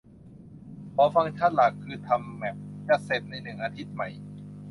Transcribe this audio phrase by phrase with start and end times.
[0.95, 2.55] ขอฟังก์ชันหลักคือทำแม็ป
[2.87, 4.03] จะเสร็จในหนึ่งอาทิตย์ไหม